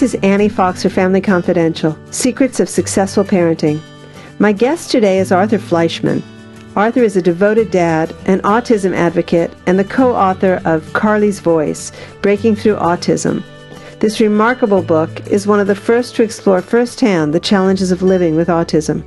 [0.00, 3.82] This is Annie Fox for Family Confidential Secrets of Successful Parenting.
[4.38, 6.22] My guest today is Arthur Fleischmann.
[6.74, 11.92] Arthur is a devoted dad, an autism advocate, and the co author of Carly's Voice
[12.22, 13.42] Breaking Through Autism.
[13.98, 18.36] This remarkable book is one of the first to explore firsthand the challenges of living
[18.36, 19.04] with autism.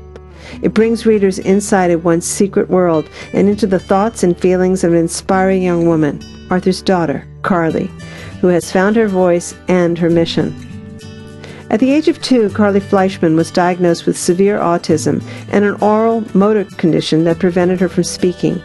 [0.62, 4.92] It brings readers inside of one's secret world and into the thoughts and feelings of
[4.92, 6.22] an inspiring young woman,
[6.52, 7.90] Arthur's daughter, Carly,
[8.42, 10.70] who has found her voice and her mission.
[11.74, 16.24] At the age of two, Carly Fleischmann was diagnosed with severe autism and an oral
[16.38, 18.62] motor condition that prevented her from speaking.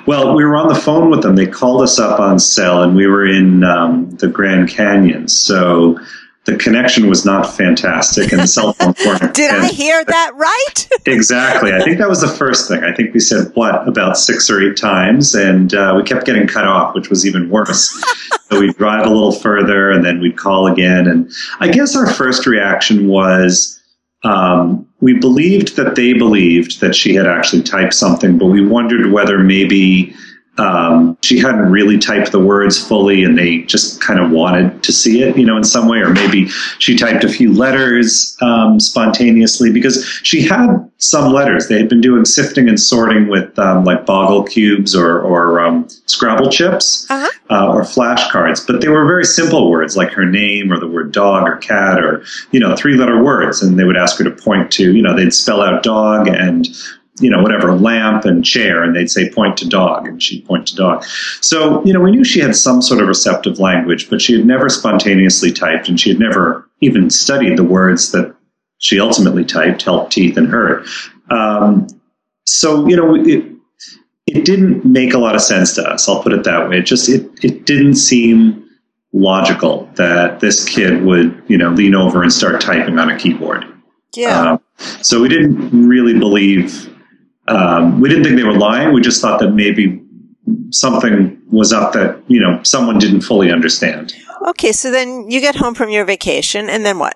[0.05, 1.35] Well, we were on the phone with them.
[1.35, 5.27] They called us up on cell, and we were in um, the Grand Canyon.
[5.27, 5.97] So
[6.45, 8.93] the connection was not fantastic, and the cell phone.
[9.33, 10.89] Did I hear that right?
[11.05, 11.71] exactly.
[11.71, 12.83] I think that was the first thing.
[12.83, 16.47] I think we said what about six or eight times, and uh, we kept getting
[16.47, 17.91] cut off, which was even worse.
[18.49, 21.07] so we'd drive a little further, and then we'd call again.
[21.07, 23.77] And I guess our first reaction was.
[24.23, 29.11] Um, we believed that they believed that she had actually typed something, but we wondered
[29.11, 30.13] whether maybe
[30.57, 34.91] um, she hadn't really typed the words fully and they just kind of wanted to
[34.91, 36.47] see it, you know, in some way, or maybe
[36.79, 41.67] she typed a few letters um, spontaneously because she had some letters.
[41.67, 45.87] They had been doing sifting and sorting with um, like Boggle cubes or, or um,
[46.05, 47.29] Scrabble chips uh-huh.
[47.49, 51.13] uh, or flashcards, but they were very simple words like her name or the word
[51.13, 53.61] dog or cat or, you know, three letter words.
[53.61, 56.67] And they would ask her to point to, you know, they'd spell out dog and
[57.21, 60.67] you know, whatever, lamp and chair, and they'd say point to dog, and she'd point
[60.67, 61.03] to dog.
[61.39, 64.45] So, you know, we knew she had some sort of receptive language, but she had
[64.45, 68.35] never spontaneously typed, and she had never even studied the words that
[68.79, 70.87] she ultimately typed, help, teeth, and hurt.
[71.29, 71.87] Um,
[72.45, 73.45] so, you know, it,
[74.25, 76.09] it didn't make a lot of sense to us.
[76.09, 76.79] I'll put it that way.
[76.79, 78.67] It just, it, it didn't seem
[79.13, 83.65] logical that this kid would, you know, lean over and start typing on a keyboard.
[84.15, 84.53] Yeah.
[84.53, 84.61] Um,
[85.01, 86.90] so we didn't really believe
[87.47, 88.93] um, we didn't think they were lying.
[88.93, 90.01] We just thought that maybe
[90.69, 94.13] something was up that you know someone didn't fully understand.
[94.47, 97.15] Okay, so then you get home from your vacation, and then what?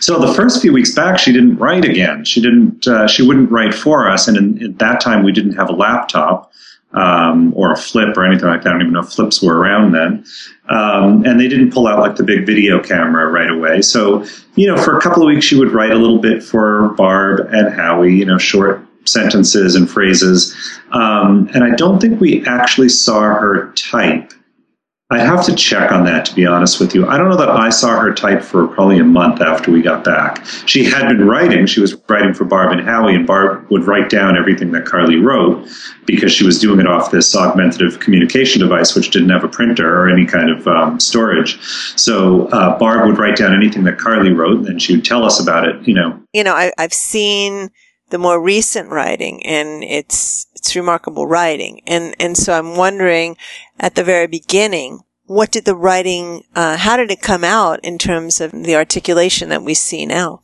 [0.00, 2.24] So the first few weeks back, she didn't write again.
[2.24, 2.86] She didn't.
[2.86, 5.72] Uh, she wouldn't write for us, and in, at that time, we didn't have a
[5.72, 6.52] laptop
[6.92, 8.70] um, or a flip or anything like that.
[8.70, 10.24] I don't even know if flips were around then.
[10.68, 13.82] Um, and they didn't pull out like the big video camera right away.
[13.82, 14.24] So
[14.56, 17.48] you know, for a couple of weeks, she would write a little bit for Barb
[17.52, 18.14] and Howie.
[18.14, 20.54] You know, short sentences and phrases.
[20.92, 24.32] Um, and I don't think we actually saw her type.
[25.08, 27.06] I have to check on that, to be honest with you.
[27.06, 30.02] I don't know that I saw her type for probably a month after we got
[30.02, 30.44] back.
[30.66, 31.64] She had been writing.
[31.66, 35.14] She was writing for Barb and Howie, and Barb would write down everything that Carly
[35.14, 35.68] wrote
[36.06, 39.96] because she was doing it off this augmentative communication device, which didn't have a printer
[39.96, 41.62] or any kind of um, storage.
[41.96, 45.24] So uh, Barb would write down anything that Carly wrote, and then she would tell
[45.24, 45.86] us about it.
[45.86, 47.70] You know, you know, I, I've seen
[48.10, 51.80] the more recent writing and it's, it's remarkable writing.
[51.86, 53.36] And, and so I'm wondering
[53.80, 57.98] at the very beginning, what did the writing, uh, how did it come out in
[57.98, 60.42] terms of the articulation that we see now?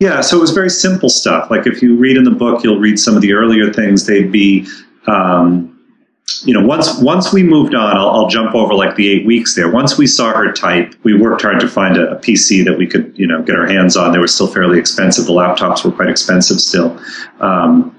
[0.00, 1.50] Yeah, so it was very simple stuff.
[1.50, 4.06] Like if you read in the book, you'll read some of the earlier things.
[4.06, 4.66] They'd be,
[5.06, 5.77] um,
[6.44, 9.54] you know, once once we moved on, I'll, I'll, jump over like the eight weeks
[9.54, 9.70] there.
[9.70, 12.86] Once we saw her type, we worked hard to find a, a, PC that we
[12.86, 14.12] could, you know, get our hands on.
[14.12, 15.26] They were still fairly expensive.
[15.26, 17.00] The laptops were quite expensive still.
[17.40, 17.97] Um,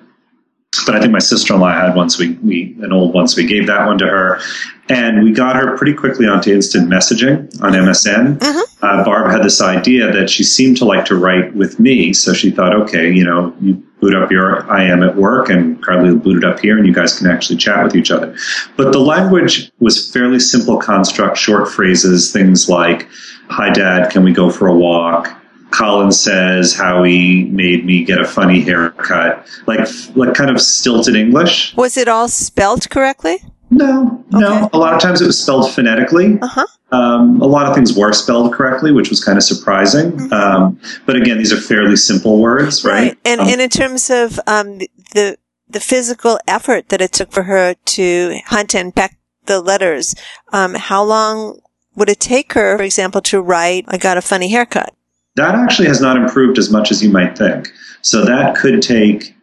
[0.85, 3.27] but I think my sister in law had one, so we, we an old one,
[3.27, 4.39] so we gave that one to her.
[4.87, 8.39] And we got her pretty quickly onto instant messaging on MSN.
[8.39, 8.85] Mm-hmm.
[8.85, 12.33] Uh, Barb had this idea that she seemed to like to write with me, so
[12.33, 16.19] she thought, okay, you know, you boot up your IM at work, and Carly will
[16.19, 18.35] boot it up here, and you guys can actually chat with each other.
[18.77, 23.07] But the language was fairly simple construct, short phrases, things like,
[23.49, 25.38] "Hi, Dad, can we go for a walk?"
[25.71, 31.15] Colin says how he made me get a funny haircut, like like kind of stilted
[31.15, 31.75] English.
[31.75, 33.43] Was it all spelled correctly?
[33.71, 34.69] No, no.
[34.73, 36.39] A lot of times it was spelled phonetically.
[36.41, 36.65] Uh huh.
[36.91, 40.11] Um, a lot of things were spelled correctly, which was kind of surprising.
[40.13, 40.33] Mm-hmm.
[40.33, 43.15] Um, but again, these are fairly simple words, right?
[43.23, 44.79] And Um, and in terms of um
[45.13, 45.37] the
[45.69, 50.15] the physical effort that it took for her to hunt and peck the letters,
[50.51, 51.59] um, how long
[51.95, 54.93] would it take her, for example, to write "I got a funny haircut"?
[55.39, 57.71] That actually has not improved as much as you might think.
[58.01, 59.33] So that could take,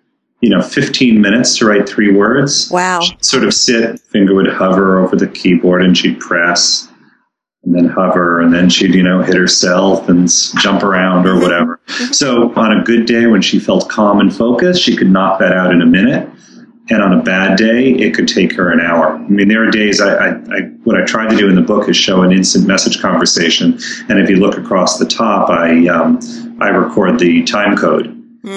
[0.41, 2.71] you know, 15 minutes to write three words.
[2.71, 3.01] Wow.
[3.01, 6.89] She'd sort of sit, finger would hover over the keyboard and she'd press
[7.65, 11.81] and then hover and then she'd, you know, hit herself and jump around or whatever.
[12.13, 15.53] So on a good day when she felt calm and focused, she could knock that
[15.53, 16.29] out in a minute.
[16.89, 19.17] And on a bad day, it could take her an hour.
[19.17, 21.63] I mean, there are days I, I, I what I tried to do in the
[21.63, 23.79] book is show an instant message conversation.
[24.09, 26.21] And if you look across the top, I, um,
[26.61, 28.16] I record the time code.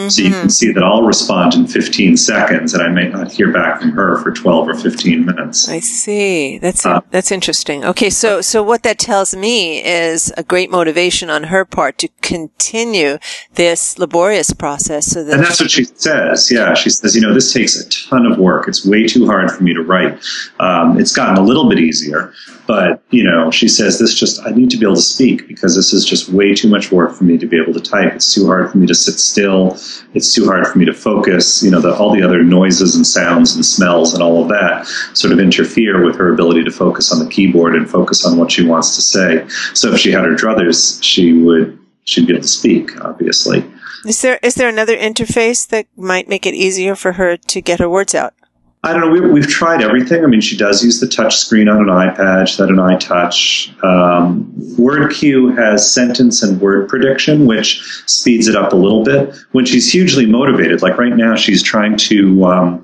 [0.10, 3.52] So you can see that I'll respond in 15 seconds and I may not hear
[3.52, 5.68] back from her for 12 or 15 minutes.
[5.68, 6.60] I see.
[6.60, 7.84] That's Uh, that's interesting.
[7.84, 12.10] Okay, so so what that tells me is a great motivation on her part to
[12.22, 13.18] continue
[13.56, 15.08] this laborious process.
[15.08, 16.52] So that And that's what she says.
[16.52, 18.68] Yeah, she says, you know, this takes a ton of work.
[18.68, 20.20] It's way too hard for me to write.
[20.60, 22.34] Um, it's gotten a little bit easier,
[22.70, 25.76] but you know, she says this just I need to be able to speak because
[25.76, 28.14] this is just way too much work for me to be able to type.
[28.14, 29.76] It's too hard for me to sit still.
[30.14, 31.64] It's too hard for me to focus.
[31.64, 34.86] You know, the, all the other noises and sounds and smells and all of that
[35.16, 38.52] sort of interfere with her ability to focus on the keyboard and focus on what
[38.52, 39.48] she wants to say.
[39.74, 43.66] So if she had her druthers, she would she'd be able to speak, obviously.
[44.06, 47.80] is there is there another interface that might make it easier for her to get
[47.80, 48.36] her words out?
[48.82, 49.10] I don't know.
[49.10, 50.24] We, we've tried everything.
[50.24, 52.48] I mean, she does use the touch screen on an iPad.
[52.48, 53.84] She's had an iTouch.
[53.84, 59.36] Um, WordQ has sentence and word prediction, which speeds it up a little bit.
[59.52, 62.84] When she's hugely motivated, like right now, she's trying to um,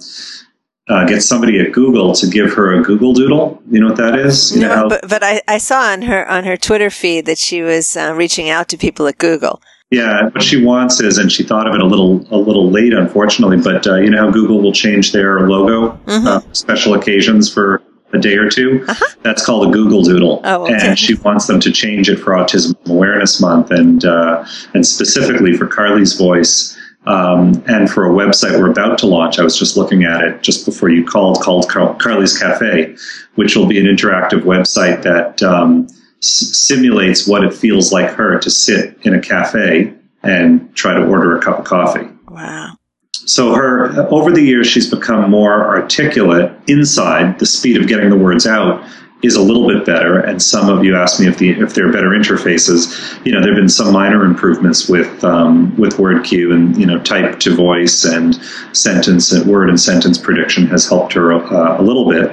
[0.90, 3.62] uh, get somebody at Google to give her a Google Doodle.
[3.72, 4.54] You know what that is?
[4.54, 7.38] You know No, but but I, I saw on her on her Twitter feed that
[7.38, 9.62] she was uh, reaching out to people at Google.
[9.92, 12.92] Yeah, what she wants is, and she thought of it a little a little late,
[12.94, 13.58] unfortunately.
[13.58, 17.84] But uh, you know how Google will change their logo uh, special occasions for
[18.14, 18.86] a day or 2
[19.24, 20.74] That's called a Google Doodle, Oh, okay.
[20.80, 24.44] and she wants them to change it for Autism Awareness Month, and uh,
[24.74, 26.76] and specifically for Carly's voice.
[27.08, 30.42] Um, and for a website we're about to launch, I was just looking at it
[30.42, 32.96] just before you called, called Car- Carly's Cafe,
[33.36, 35.86] which will be an interactive website that um,
[36.22, 41.06] s- simulates what it feels like her to sit in a cafe and try to
[41.06, 42.08] order a cup of coffee.
[42.30, 42.78] Wow.
[43.26, 47.40] So her over the years she's become more articulate inside.
[47.40, 48.88] The speed of getting the words out
[49.24, 50.20] is a little bit better.
[50.20, 53.26] And some of you asked me if the if there are better interfaces.
[53.26, 57.00] You know, there have been some minor improvements with um, with WordQ and you know
[57.00, 58.36] type to voice and
[58.74, 62.30] sentence and word and sentence prediction has helped her uh, a little bit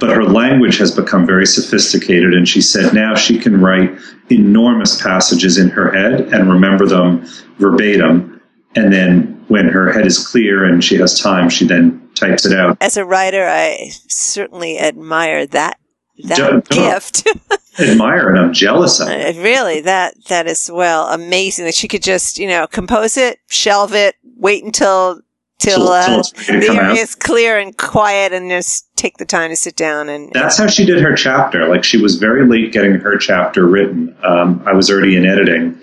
[0.00, 3.98] but her language has become very sophisticated and she said now she can write
[4.30, 7.26] enormous passages in her head and remember them
[7.58, 8.40] verbatim
[8.76, 12.58] and then when her head is clear and she has time she then types it
[12.58, 12.76] out.
[12.80, 15.78] As a writer, I certainly admire that
[16.24, 17.26] that gift.
[17.80, 19.36] admire and i'm jealous of it.
[19.36, 21.08] Uh, really, that that is well.
[21.08, 25.20] Amazing that she could just you know compose it, shelve it, wait until
[25.64, 29.56] till uh, it's the area is clear and quiet, and just take the time to
[29.56, 30.30] sit down and.
[30.32, 31.66] that's how she did her chapter.
[31.68, 34.16] Like she was very late getting her chapter written.
[34.22, 35.78] Um, i was already in editing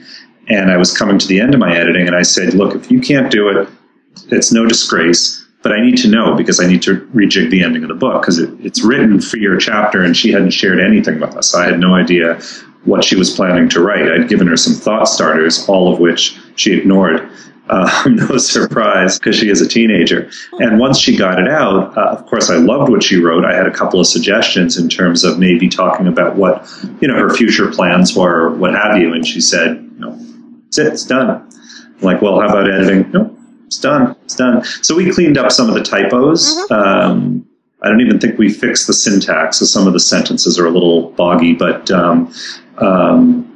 [0.47, 2.91] and i was coming to the end of my editing and i said look if
[2.91, 3.67] you can't do it
[4.29, 7.83] it's no disgrace but i need to know because i need to rejig the ending
[7.83, 11.19] of the book because it, it's written for your chapter and she hadn't shared anything
[11.19, 11.53] with us.
[11.55, 12.39] I had no idea
[12.83, 14.11] what she was planning to write.
[14.11, 17.29] I'd given her some thought starters all of which she ignored
[17.71, 20.29] uh, no surprise because she is a teenager.
[20.59, 23.45] And once she got it out, uh, of course, I loved what she wrote.
[23.45, 26.69] I had a couple of suggestions in terms of maybe talking about what
[27.01, 29.13] you know her future plans were, or what have you.
[29.13, 30.19] And she said, "No,
[30.67, 30.87] it's it.
[30.87, 33.09] It's done." I'm like, well, how about editing?
[33.11, 33.35] No,
[33.65, 34.15] it's done.
[34.25, 34.63] It's done.
[34.81, 36.69] So we cleaned up some of the typos.
[36.71, 37.47] Um,
[37.83, 39.57] I don't even think we fixed the syntax.
[39.57, 42.33] So some of the sentences are a little boggy, but um,
[42.77, 43.50] um,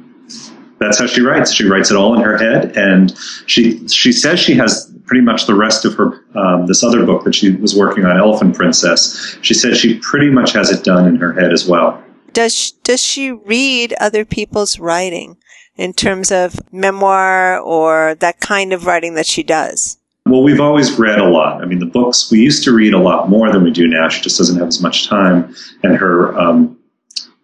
[0.78, 1.52] that's how she writes.
[1.52, 3.16] She writes it all in her head, and
[3.46, 7.24] she she says she has pretty much the rest of her um, this other book
[7.24, 9.38] that she was working on, Elephant Princess.
[9.42, 12.02] She said she pretty much has it done in her head as well.
[12.32, 15.38] Does she, does she read other people's writing
[15.76, 19.98] in terms of memoir or that kind of writing that she does?
[20.26, 21.62] Well, we've always read a lot.
[21.62, 24.08] I mean, the books we used to read a lot more than we do now.
[24.08, 25.54] She just doesn't have as much time,
[25.84, 26.75] and her um,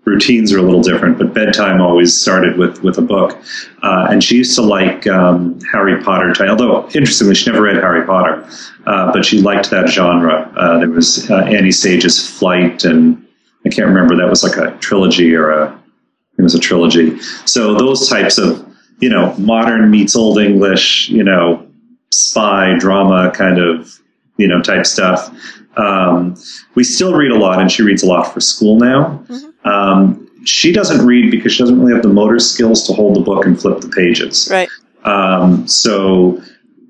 [0.05, 3.39] routines are a little different, but bedtime always started with with a book.
[3.83, 6.35] Uh, and she used to like um, Harry Potter.
[6.49, 8.47] Although interestingly, she never read Harry Potter,
[8.87, 10.53] uh, but she liked that genre.
[10.57, 13.25] Uh, there was uh, Angie Sage's Flyte, and
[13.65, 15.79] I can't remember that was like a trilogy or a
[16.39, 17.19] it was a trilogy.
[17.45, 18.67] So those types of
[19.01, 21.67] you know modern meets old English, you know
[22.11, 23.99] spy drama kind of
[24.37, 25.35] you know type stuff.
[25.77, 26.37] Um,
[26.75, 29.25] we still read a lot, and she reads a lot for school now.
[29.29, 29.51] Mm-hmm.
[29.65, 33.21] Um, she doesn't read because she doesn't really have the motor skills to hold the
[33.21, 34.49] book and flip the pages.
[34.51, 34.69] Right.
[35.05, 36.43] Um, so,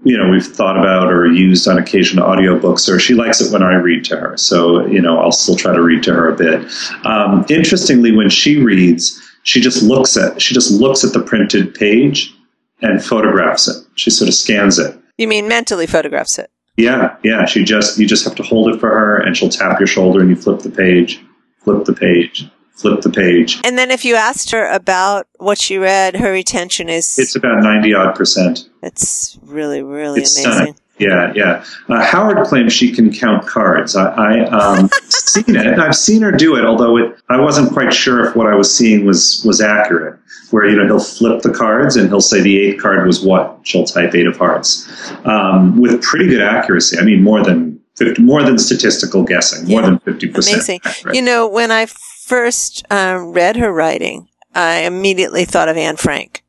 [0.04, 3.62] you know, we've thought about or used on occasion audiobooks, or she likes it when
[3.62, 4.36] I read to her.
[4.36, 6.70] So, you know, I'll still try to read to her a bit.
[7.04, 11.74] Um, interestingly, when she reads, she just looks at she just looks at the printed
[11.74, 12.34] page
[12.80, 13.76] and photographs it.
[13.94, 14.98] She sort of scans it.
[15.18, 16.50] You mean mentally photographs it?
[16.76, 17.44] Yeah, yeah.
[17.44, 20.20] She just you just have to hold it for her, and she'll tap your shoulder,
[20.20, 21.20] and you flip the page,
[21.60, 23.60] flip the page, flip the page.
[23.64, 27.62] And then if you asked her about what she read, her retention is it's about
[27.62, 28.68] ninety odd percent.
[28.82, 30.52] It's really, really it's amazing.
[30.52, 30.76] Stunning.
[30.98, 31.64] Yeah, yeah.
[31.88, 33.96] Uh, Howard claims she can count cards.
[33.96, 35.78] I, I um, seen it.
[35.78, 38.74] I've seen her do it, although it, I wasn't quite sure if what I was
[38.74, 40.18] seeing was was accurate.
[40.50, 43.60] Where you know he'll flip the cards and he'll say the eighth card was what.
[43.64, 44.88] She'll type eight of hearts
[45.24, 46.98] um, with pretty good accuracy.
[46.98, 49.90] I mean, more than 50, more than statistical guessing, more yeah.
[49.90, 50.56] than fifty percent.
[50.56, 50.80] Amazing.
[50.84, 51.16] Accurate.
[51.16, 51.86] You know, when I
[52.32, 56.42] first um, read her writing, I immediately thought of Anne Frank.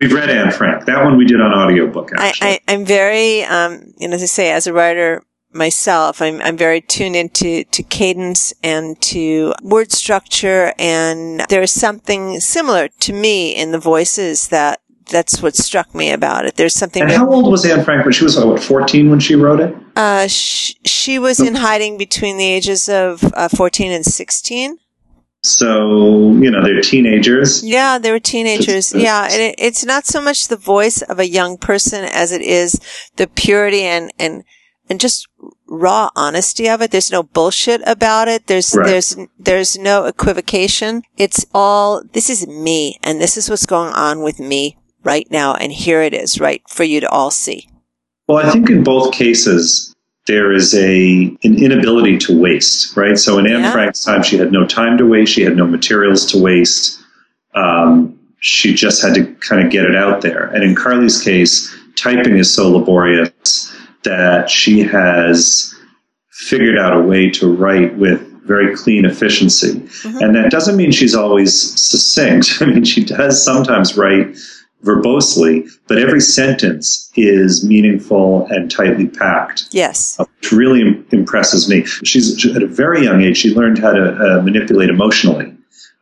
[0.00, 0.86] We've read Anne Frank.
[0.86, 2.48] That one we did on audiobook, actually.
[2.48, 6.56] I, am very, um, you know, as I say, as a writer myself, I'm, I'm
[6.56, 10.74] very tuned into to cadence and to word structure.
[10.76, 16.46] And there's something similar to me in the voices that that's what struck me about
[16.46, 16.56] it.
[16.56, 17.04] There's something.
[17.04, 19.72] And how old was Anne Frank when she was what 14 when she wrote it?
[19.94, 24.78] Uh, she, she was in hiding between the ages of uh, 14 and 16.
[25.42, 27.62] So, you know, they're teenagers.
[27.64, 28.94] Yeah, they were teenagers.
[28.94, 29.28] Uh, yeah.
[29.30, 32.80] And it, it's not so much the voice of a young person as it is
[33.16, 34.42] the purity and, and,
[34.90, 35.28] and just
[35.68, 36.90] raw honesty of it.
[36.90, 38.48] There's no bullshit about it.
[38.48, 38.86] There's, right.
[38.86, 41.02] there's, there's no equivocation.
[41.16, 45.54] It's all, this is me and this is what's going on with me right now.
[45.54, 47.68] And here it is, right, for you to all see.
[48.26, 49.94] Well, I think in both cases,
[50.28, 53.18] there is a an inability to waste, right?
[53.18, 53.72] So in Anne yeah.
[53.72, 55.32] Frank's time, she had no time to waste.
[55.32, 57.00] She had no materials to waste.
[57.54, 60.44] Um, she just had to kind of get it out there.
[60.46, 65.74] And in Carly's case, typing is so laborious that she has
[66.30, 69.74] figured out a way to write with very clean efficiency.
[69.74, 70.18] Mm-hmm.
[70.22, 72.50] And that doesn't mean she's always succinct.
[72.60, 74.36] I mean, she does sometimes write
[74.82, 79.64] verbosely, but every sentence is meaningful and tightly packed.
[79.70, 80.18] Yes.
[80.18, 81.84] Uh, which really impresses me.
[81.84, 85.54] She's at a very young age, she learned how to uh, manipulate emotionally.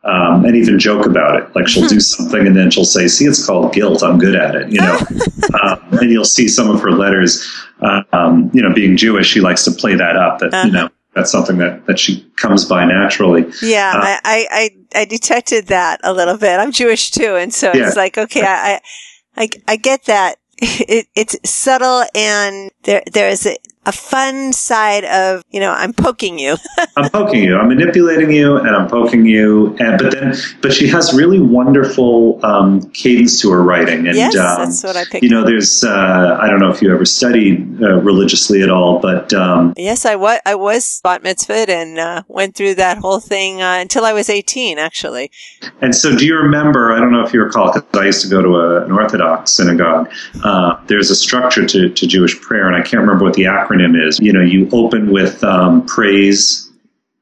[0.03, 1.53] Um, and even joke about it.
[1.53, 4.03] Like she'll do something and then she'll say, "See, it's called guilt.
[4.03, 4.97] I'm good at it." You know,
[5.61, 7.45] um, and you'll see some of her letters.
[7.81, 10.39] Uh, um, you know, being Jewish, she likes to play that up.
[10.39, 10.67] That uh-huh.
[10.67, 13.45] you know, that's something that, that she comes by naturally.
[13.61, 14.47] Yeah, uh, I,
[14.93, 16.59] I, I detected that a little bit.
[16.59, 17.87] I'm Jewish too, and so yeah.
[17.87, 18.79] it's like, okay, I,
[19.35, 20.37] I, I get that.
[20.59, 23.57] It, it's subtle and there, there is a,
[23.87, 26.57] a fun side of, you know, I'm poking you.
[26.97, 27.57] I'm poking you.
[27.57, 29.77] I'm manipulating you and I'm poking you.
[29.79, 34.05] And, but then, but she has really wonderful um, cadence to her writing.
[34.05, 35.23] And, yes, um, that's what I picked.
[35.23, 38.99] You know, there's, uh, I don't know if you ever studied uh, religiously at all,
[38.99, 39.33] but.
[39.33, 43.61] Um, yes, I was, I was bat mitzvahed and uh, went through that whole thing
[43.61, 45.31] uh, until I was 18, actually.
[45.81, 48.29] And so do you remember, I don't know if you recall, because I used to
[48.29, 50.11] go to a, an Orthodox synagogue,
[50.43, 53.76] uh, there's a structure to, to Jewish prayer, and I can't remember what the acronym
[53.77, 54.19] acronym is.
[54.19, 56.71] You know, you open with um, praise,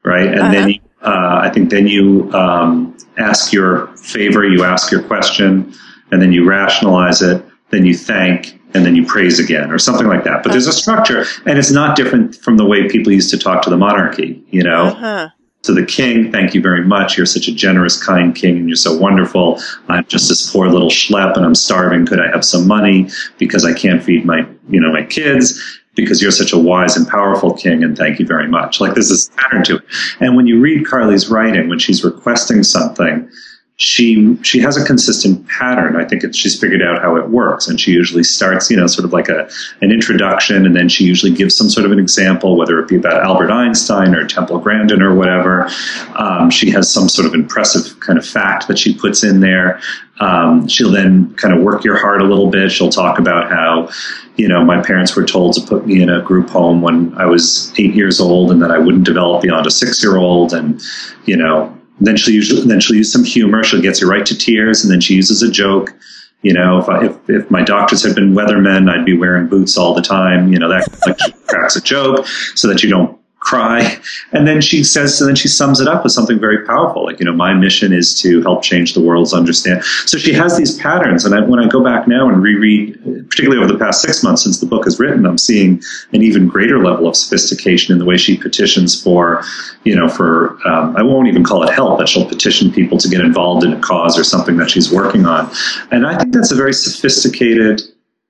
[0.04, 0.52] right, and uh-huh.
[0.52, 5.74] then you, uh, I think then you um, ask your favor, you ask your question,
[6.12, 7.44] and then you rationalize it.
[7.70, 10.44] Then you thank, and then you praise again, or something like that.
[10.44, 13.62] But there's a structure, and it's not different from the way people used to talk
[13.64, 14.44] to the monarchy.
[14.50, 14.86] You know.
[14.88, 15.30] Uh-huh
[15.66, 17.18] to the king, thank you very much.
[17.18, 19.60] You're such a generous, kind king, and you're so wonderful.
[19.90, 22.06] I'm just this poor little schlep, and I'm starving.
[22.06, 25.60] Could I have some money because I can't feed my, you know, my kids?
[25.96, 28.80] Because you're such a wise and powerful king, and thank you very much.
[28.80, 29.84] Like there's this pattern to it.
[30.20, 33.30] And when you read Carly's writing, when she's requesting something,
[33.78, 35.98] she she has a consistent pattern.
[35.98, 39.04] I think she's figured out how it works, and she usually starts, you know, sort
[39.04, 39.50] of like a
[39.82, 42.96] an introduction, and then she usually gives some sort of an example, whether it be
[42.96, 45.70] about Albert Einstein or Temple Grandin or whatever.
[46.16, 49.82] Um, she has some sort of impressive kind of fact that she puts in there.
[50.22, 52.72] Um, she'll then kind of work your heart a little bit.
[52.72, 53.90] She'll talk about how,
[54.38, 57.26] you know, my parents were told to put me in a group home when I
[57.26, 60.82] was eight years old, and that I wouldn't develop beyond a six year old, and
[61.26, 63.64] you know then she'll use then she'll use some humor.
[63.64, 65.94] She'll get you right to tears, and then she uses a joke.
[66.42, 69.78] You know, if, I, if, if my doctors had been weathermen, I'd be wearing boots
[69.78, 70.52] all the time.
[70.52, 73.98] You know, that like cracks a joke so that you don't cry.
[74.32, 77.06] And then she says, and then she sums it up with something very powerful.
[77.06, 79.84] Like, you know, my mission is to help change the world's understand.
[80.08, 81.26] So she has these patterns.
[81.26, 83.00] And I, when I go back now and reread,
[83.30, 86.48] particularly over the past six months since the book is written, I'm seeing an even
[86.48, 89.44] greater level of sophistication in the way she petitions for,
[89.84, 93.08] you know, for, um, I won't even call it help, but she'll petition people to
[93.08, 95.52] get involved in a cause or something that she's working on.
[95.92, 97.82] And I think that's a very sophisticated,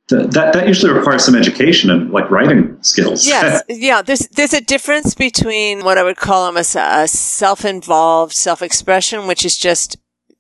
[0.10, 3.28] that that usually requires some education and like writing skills.
[3.28, 4.02] Yes, yeah.
[4.02, 9.58] There's there's a difference between what I would call a, a self-involved self-expression, which is
[9.58, 9.98] just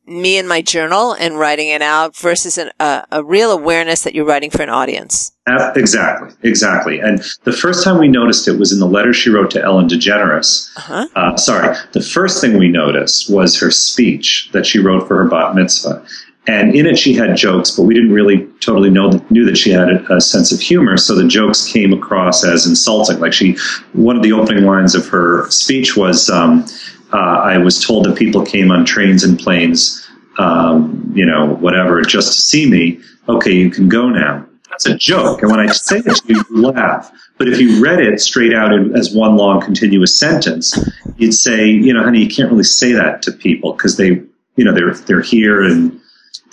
[0.08, 4.14] me and my journal and writing it out, versus an, a, a real awareness that
[4.14, 5.32] you're writing for an audience.
[5.48, 7.00] Exactly, exactly.
[7.00, 9.88] And the first time we noticed it was in the letter she wrote to Ellen
[9.88, 10.70] DeGeneres.
[10.78, 11.08] Uh-huh.
[11.16, 15.30] Uh, sorry, the first thing we noticed was her speech that she wrote for her
[15.30, 16.06] bat mitzvah.
[16.48, 19.72] And in it, she had jokes, but we didn't really totally know knew that she
[19.72, 20.96] had a, a, sense of humor.
[20.96, 23.20] So the jokes came across as insulting.
[23.20, 23.58] Like she,
[23.94, 26.66] one of the opening lines of her speech was, um,
[27.12, 32.02] uh, "I was told that people came on trains and planes, um, you know, whatever,
[32.02, 33.00] just to see me.
[33.28, 35.42] Okay, you can go now." That's a joke.
[35.42, 37.10] And when I say it, you laugh.
[37.38, 40.78] But if you read it straight out as one long continuous sentence,
[41.18, 44.22] you'd say, you know, honey, you can't really say that to people because they,
[44.58, 46.00] you know, they're they're here and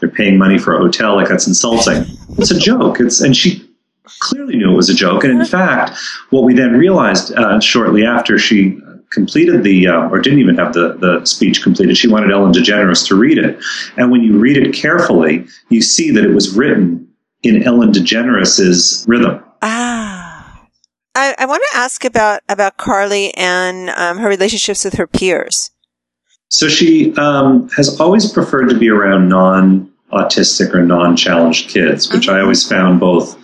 [0.03, 1.15] they're paying money for a hotel.
[1.15, 2.05] Like that's insulting.
[2.37, 2.99] It's a joke.
[2.99, 3.67] It's and she
[4.21, 5.23] clearly knew it was a joke.
[5.23, 5.97] And in fact,
[6.31, 8.81] what we then realized uh, shortly after she
[9.13, 13.07] completed the uh, or didn't even have the the speech completed, she wanted Ellen DeGeneres
[13.07, 13.63] to read it.
[13.97, 17.09] And when you read it carefully, you see that it was written
[17.45, 19.41] in Ellen DeGeneres's rhythm.
[19.63, 20.69] Ah.
[21.15, 25.71] I, I want to ask about about Carly and um, her relationships with her peers.
[26.49, 32.13] So she um, has always preferred to be around non autistic or non challenged kids,
[32.13, 33.39] which I always found both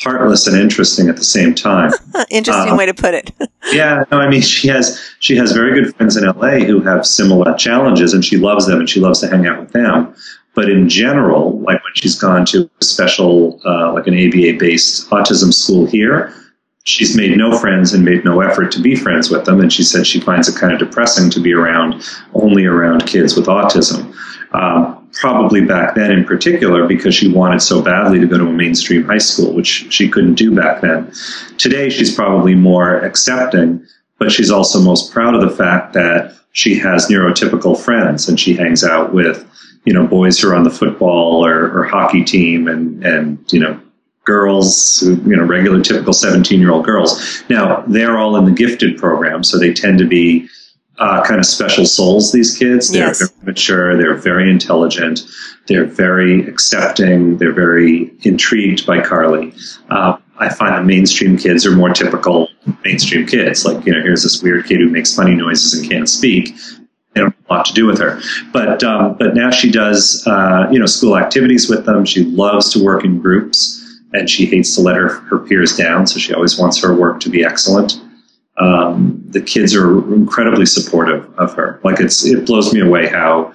[0.00, 1.92] heartless and interesting at the same time.
[2.30, 3.32] interesting uh, way to put it.
[3.72, 7.06] yeah, no, I mean she has she has very good friends in LA who have
[7.06, 10.14] similar challenges, and she loves them and she loves to hang out with them.
[10.54, 15.08] But in general, like when she's gone to a special, uh, like an ABA based
[15.08, 16.34] autism school here,
[16.84, 19.60] she's made no friends and made no effort to be friends with them.
[19.60, 23.34] And she said she finds it kind of depressing to be around only around kids
[23.34, 24.14] with autism.
[24.52, 28.52] Um, probably back then in particular because she wanted so badly to go to a
[28.52, 31.12] mainstream high school, which she couldn't do back then.
[31.58, 33.84] Today, she's probably more accepting,
[34.18, 38.54] but she's also most proud of the fact that she has neurotypical friends and she
[38.54, 39.48] hangs out with,
[39.84, 43.60] you know, boys who are on the football or, or hockey team and, and, you
[43.60, 43.80] know,
[44.24, 47.42] girls, you know, regular typical 17 year old girls.
[47.48, 50.48] Now, they're all in the gifted program, so they tend to be
[51.02, 52.92] uh, kind of special souls, these kids.
[52.92, 53.18] They're yes.
[53.18, 55.22] very mature, they're very intelligent,
[55.66, 59.52] they're very accepting, they're very intrigued by Carly.
[59.90, 62.48] Uh, I find the mainstream kids are more typical
[62.84, 63.64] mainstream kids.
[63.64, 66.54] Like, you know, here's this weird kid who makes funny noises and can't speak.
[67.14, 68.20] They don't have a lot to do with her.
[68.52, 72.04] But, um, but now she does, uh, you know, school activities with them.
[72.04, 73.80] She loves to work in groups
[74.12, 76.06] and she hates to let her, her peers down.
[76.06, 78.00] So she always wants her work to be excellent
[78.58, 81.80] um, the kids are incredibly supportive of her.
[81.84, 83.54] Like it's it blows me away how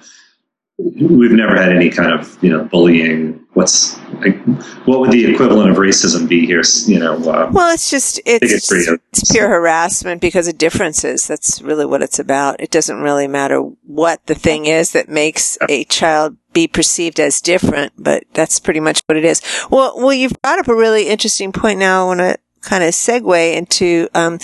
[0.78, 3.44] we've never had any kind of you know bullying.
[3.54, 4.38] What's like,
[4.86, 6.62] what would the equivalent of racism be here?
[6.86, 11.26] You know, uh, well, it's just it's, it's pure harassment because of differences.
[11.26, 12.60] That's really what it's about.
[12.60, 17.40] It doesn't really matter what the thing is that makes a child be perceived as
[17.40, 19.42] different, but that's pretty much what it is.
[19.70, 21.78] Well, well, you've brought up a really interesting point.
[21.80, 24.38] Now I want to kind of segue into um,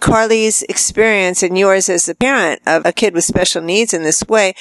[0.00, 4.24] Carly's experience and yours as a parent of a kid with special needs in this
[4.28, 4.54] way,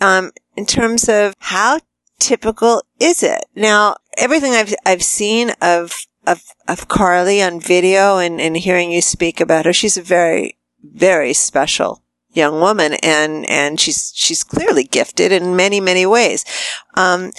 [0.00, 1.80] um, in terms of how
[2.18, 3.44] typical is it?
[3.54, 5.92] Now, everything I've I've seen of
[6.26, 10.58] of of Carly on video and, and hearing you speak about her, she's a very
[10.82, 16.44] very special young woman and and she's she's clearly gifted in many many ways.
[16.94, 17.32] Um,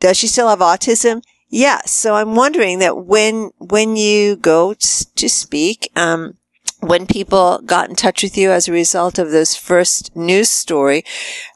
[0.00, 1.22] does she still have autism?
[1.50, 1.90] Yes.
[1.90, 6.38] So I'm wondering that when, when you go to speak, um,
[6.78, 11.04] when people got in touch with you as a result of this first news story,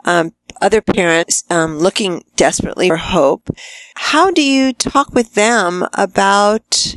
[0.05, 3.51] um, other parents um, looking desperately for hope.
[3.97, 6.97] How do you talk with them about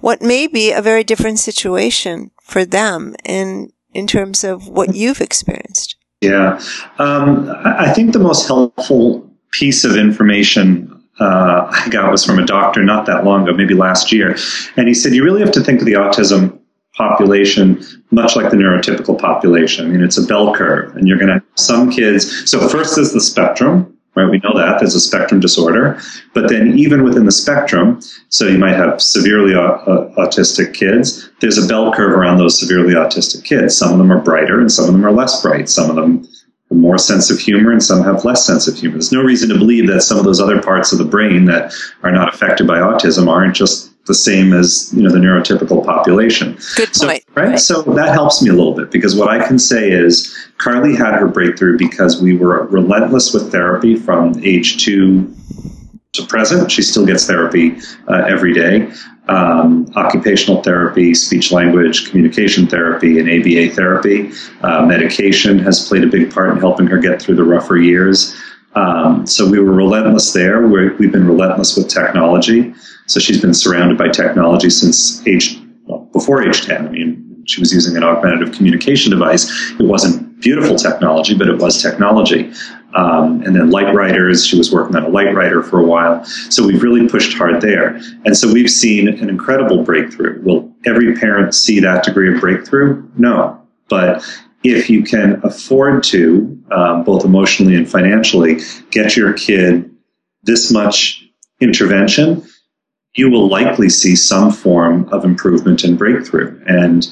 [0.00, 5.20] what may be a very different situation for them in in terms of what you've
[5.20, 5.96] experienced?
[6.20, 6.60] Yeah,
[6.98, 12.46] um, I think the most helpful piece of information uh, I got was from a
[12.46, 14.36] doctor not that long ago, maybe last year,
[14.76, 16.58] and he said you really have to think of the autism
[16.94, 19.86] population much like the neurotypical population.
[19.86, 22.48] I mean, it's a bell curve, and you're going to have some kids.
[22.50, 24.30] So first is the spectrum, right?
[24.30, 26.00] We know that there's a spectrum disorder,
[26.32, 31.28] but then even within the spectrum, so you might have severely autistic kids.
[31.40, 33.76] There's a bell curve around those severely autistic kids.
[33.76, 35.68] Some of them are brighter, and some of them are less bright.
[35.68, 36.26] Some of them
[36.74, 38.94] more sense of humor, and some have less sense of humor.
[38.94, 41.72] There's no reason to believe that some of those other parts of the brain that
[42.02, 46.58] are not affected by autism aren't just the same as you know the neurotypical population.
[46.76, 46.96] Good point.
[46.96, 47.24] So, right?
[47.34, 47.58] right?
[47.58, 51.14] So that helps me a little bit because what I can say is Carly had
[51.14, 55.34] her breakthrough because we were relentless with therapy from age two
[56.14, 56.70] to present.
[56.70, 57.76] She still gets therapy
[58.08, 58.90] uh, every day.
[59.28, 64.30] Um, occupational therapy, speech language communication therapy, and ABA therapy.
[64.62, 68.34] Uh, medication has played a big part in helping her get through the rougher years.
[68.74, 70.66] Um, so we were relentless there.
[70.66, 72.74] we have been relentless with technology.
[73.06, 76.86] So she's been surrounded by technology since age, well, before age 10.
[76.86, 79.50] I mean, she was using an augmentative communication device.
[79.78, 82.52] It wasn't beautiful technology, but it was technology.
[82.94, 86.24] Um, and then light writers, she was working on a light writer for a while.
[86.24, 87.96] So we've really pushed hard there.
[88.24, 90.40] And so we've seen an incredible breakthrough.
[90.42, 93.08] Will every parent see that degree of breakthrough?
[93.16, 93.60] No.
[93.88, 94.24] But
[94.62, 99.90] if you can afford to, um, both emotionally and financially, get your kid
[100.44, 101.24] this much
[101.60, 102.44] intervention,
[103.16, 106.62] you will likely see some form of improvement and breakthrough.
[106.66, 107.06] And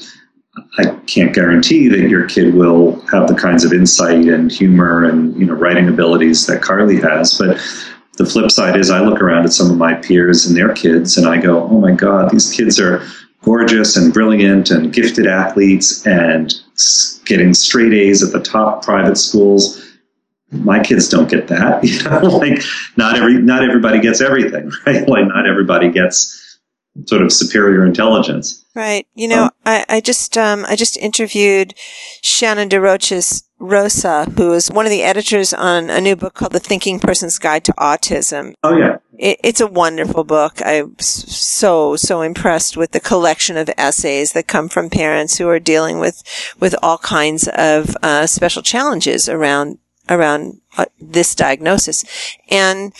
[0.77, 5.35] I can't guarantee that your kid will have the kinds of insight and humor and
[5.35, 7.57] you know writing abilities that Carly has, but
[8.17, 11.17] the flip side is I look around at some of my peers and their kids
[11.17, 13.03] and I go, "Oh my god, these kids are
[13.41, 16.53] gorgeous and brilliant and gifted athletes and
[17.25, 19.79] getting straight A's at the top private schools."
[20.51, 21.83] my kids don't get that.
[21.83, 22.61] You know, like
[22.95, 25.07] not every not everybody gets everything, right?
[25.07, 26.42] Like not everybody gets
[27.05, 28.63] sort of superior intelligence.
[28.75, 29.07] Right.
[29.13, 31.73] You know, um, I, I just um, I just interviewed
[32.21, 36.51] Shannon Des Roches Rosa, who is one of the editors on a new book called
[36.51, 38.53] The Thinking Person's Guide to Autism.
[38.63, 38.97] Oh yeah.
[39.17, 40.59] It, it's a wonderful book.
[40.65, 45.59] I'm so, so impressed with the collection of essays that come from parents who are
[45.59, 46.23] dealing with,
[46.59, 49.77] with all kinds of, uh, special challenges around
[50.09, 52.03] around uh, this diagnosis.
[52.49, 52.93] And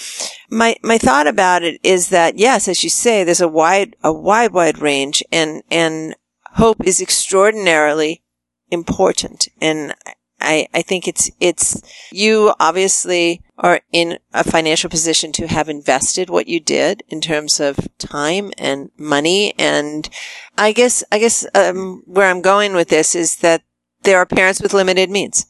[0.49, 4.13] my, my thought about it is that, yes, as you say, there's a wide, a
[4.13, 6.15] wide, wide range and, and
[6.53, 8.23] hope is extraordinarily
[8.69, 9.47] important.
[9.59, 9.93] And
[10.39, 16.29] I, I think it's, it's, you obviously are in a financial position to have invested
[16.29, 19.53] what you did in terms of time and money.
[19.57, 20.09] And
[20.57, 23.63] I guess, I guess, um, where I'm going with this is that
[24.03, 25.45] there are parents with limited means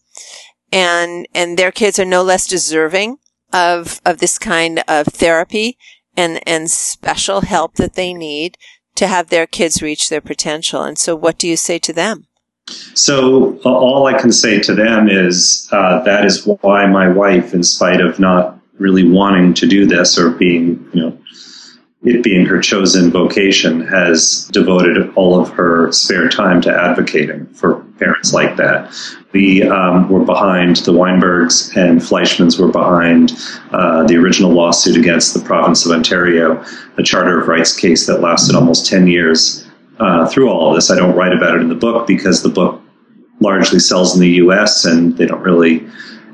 [0.73, 3.17] and and their kids are no less deserving
[3.53, 5.77] of of this kind of therapy
[6.17, 8.57] and and special help that they need
[8.95, 10.83] to have their kids reach their potential.
[10.83, 12.27] And so, what do you say to them?
[12.93, 17.61] So all I can say to them is uh, that is why my wife, in
[17.61, 21.17] spite of not really wanting to do this or being, you know,
[22.03, 27.75] it being her chosen vocation, has devoted all of her spare time to advocating for
[27.97, 28.93] parents like that.
[29.31, 33.31] We um, were behind the Weinbergs and Fleischmanns were behind
[33.71, 36.63] uh, the original lawsuit against the province of Ontario,
[36.97, 39.65] a Charter of Rights case that lasted almost 10 years.
[39.99, 42.49] Uh, through all of this, I don't write about it in the book because the
[42.49, 42.81] book
[43.39, 44.85] largely sells in the U.S.
[44.85, 45.79] and they don't really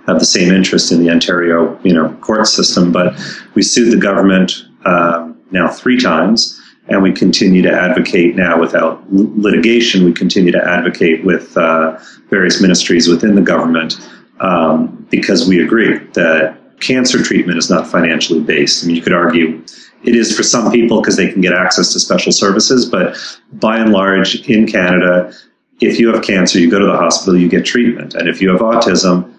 [0.07, 2.91] have the same interest in the Ontario, you know, court system.
[2.91, 3.13] But
[3.53, 6.59] we sued the government uh, now three times
[6.89, 10.03] and we continue to advocate now without litigation.
[10.05, 13.95] We continue to advocate with uh, various ministries within the government
[14.39, 18.83] um, because we agree that cancer treatment is not financially based.
[18.83, 19.63] I mean, you could argue
[20.03, 23.17] it is for some people because they can get access to special services, but
[23.53, 25.33] by and large, in Canada,
[25.81, 28.49] if you have cancer, you go to the hospital, you get treatment, and if you
[28.49, 29.33] have autism,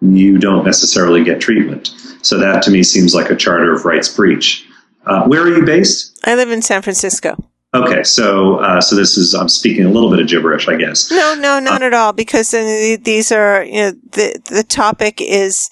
[0.00, 1.92] you don't necessarily get treatment.
[2.22, 4.67] So that to me seems like a charter of rights breach.
[5.08, 6.20] Uh, where are you based?
[6.24, 7.36] I live in San Francisco.
[7.74, 11.10] Okay, so uh, so this is I'm speaking a little bit of gibberish, I guess.
[11.10, 12.12] No, no, not uh, at all.
[12.12, 15.68] Because these are you know the the topic is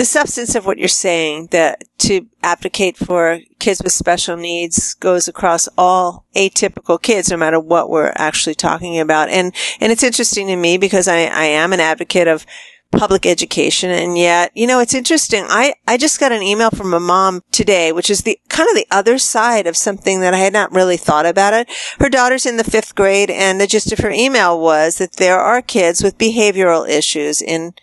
[0.00, 5.28] the substance of what you're saying that to advocate for kids with special needs goes
[5.28, 9.28] across all atypical kids, no matter what we're actually talking about.
[9.28, 12.46] And, and it's interesting to me because I, I am an advocate of
[12.92, 13.90] public education.
[13.90, 15.44] And yet, you know, it's interesting.
[15.48, 18.74] I, I just got an email from a mom today, which is the kind of
[18.74, 21.70] the other side of something that I had not really thought about it.
[21.98, 25.38] Her daughter's in the fifth grade and the gist of her email was that there
[25.38, 27.74] are kids with behavioral issues in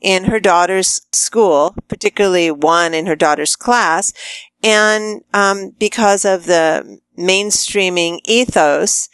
[0.00, 4.12] in her daughter's school, particularly one in her daughter's class.
[4.62, 9.08] And um, because of the mainstreaming ethos,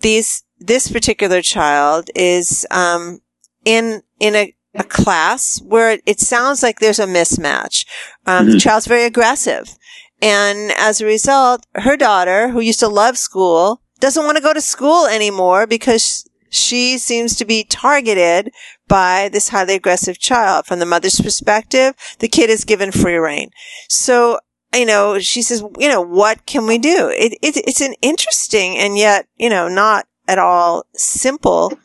[0.00, 3.20] these this particular child is um,
[3.64, 7.84] in in a, a, class where it sounds like there's a mismatch.
[8.26, 8.52] Um, mm-hmm.
[8.52, 9.76] The child's very aggressive,
[10.20, 14.52] and as a result, her daughter, who used to love school, doesn't want to go
[14.52, 18.50] to school anymore because she seems to be targeted
[18.88, 20.66] by this highly aggressive child.
[20.66, 23.50] From the mother's perspective, the kid is given free reign.
[23.88, 24.38] So,
[24.74, 27.08] you know, she says, you know, what can we do?
[27.08, 31.78] It, it, it's an interesting and yet, you know, not at all simple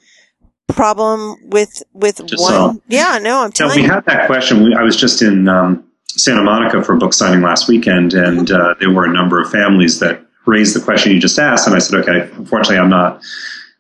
[0.74, 2.52] problem with, with just one.
[2.52, 2.82] So.
[2.88, 3.94] Yeah, no, I'm telling no, we you.
[3.94, 4.64] had that question.
[4.64, 8.52] We, I was just in, um, Santa Monica for a book signing last weekend, and
[8.52, 11.68] uh, there were a number of families that raised the question you just asked.
[11.68, 13.22] And I said, okay, unfortunately, I'm not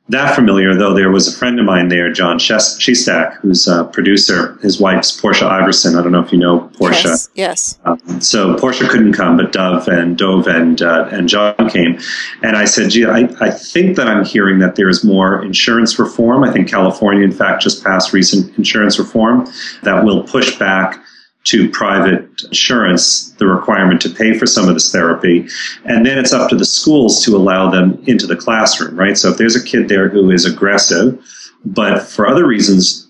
[0.09, 4.57] that familiar, though there was a friend of mine there, Jon Shestack, who's a producer.
[4.61, 5.97] His wife's Portia Iversen.
[5.97, 7.09] I don't know if you know Portia.
[7.09, 7.29] Yes.
[7.35, 7.79] yes.
[7.85, 11.99] Um, so Portia couldn't come, but Dov and Dov and uh, and John came.
[12.43, 15.97] And I said, gee, I, I think that I'm hearing that there is more insurance
[15.97, 16.43] reform.
[16.43, 19.47] I think California, in fact, just passed recent insurance reform
[19.83, 21.01] that will push back
[21.43, 25.47] to private insurance the requirement to pay for some of this therapy.
[25.86, 29.17] And then it's up to the schools to allow them into the classroom, right?
[29.17, 31.19] So if there's a kid there who is aggressive,
[31.65, 33.08] but for other reasons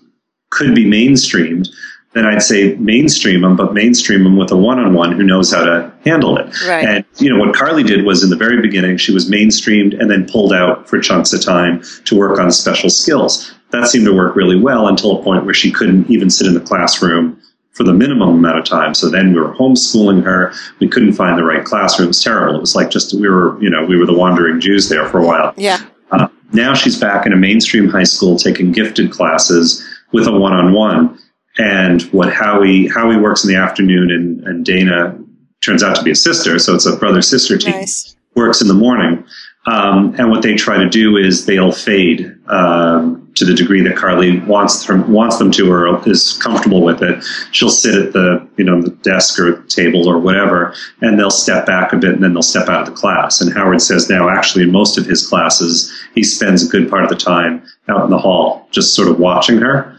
[0.50, 1.68] could be mainstreamed,
[2.14, 5.92] then I'd say mainstream them, but mainstream them with a one-on-one who knows how to
[6.04, 6.46] handle it.
[6.66, 6.84] Right.
[6.86, 10.10] And you know what Carly did was in the very beginning, she was mainstreamed and
[10.10, 13.54] then pulled out for chunks of time to work on special skills.
[13.70, 16.52] That seemed to work really well until a point where she couldn't even sit in
[16.52, 17.40] the classroom
[17.72, 18.94] for the minimum amount of time.
[18.94, 20.52] So then we were homeschooling her.
[20.78, 22.06] We couldn't find the right classroom.
[22.06, 22.56] It was terrible.
[22.56, 25.18] It was like just we were, you know, we were the wandering Jews there for
[25.18, 25.54] a while.
[25.56, 25.80] Yeah.
[26.10, 29.82] Uh, now she's back in a mainstream high school taking gifted classes
[30.12, 31.18] with a one-on-one.
[31.58, 35.18] And what Howie Howie works in the afternoon, and, and Dana
[35.62, 37.72] turns out to be a sister, so it's a brother sister team.
[37.72, 38.16] Nice.
[38.34, 39.24] Works in the morning.
[39.66, 43.96] Um, and what they try to do is they'll fade um, to the degree that
[43.96, 47.24] Carly wants them, wants them to or is comfortable with it.
[47.52, 51.66] She'll sit at the you know the desk or table or whatever, and they'll step
[51.66, 53.40] back a bit, and then they'll step out of the class.
[53.40, 57.04] And Howard says now, actually, in most of his classes, he spends a good part
[57.04, 59.96] of the time out in the hall, just sort of watching her.